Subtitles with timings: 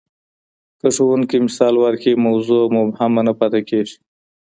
[0.79, 3.95] که ښوونکی مثال ورکړي، موضوع مبهمه نه پاتې کېږي.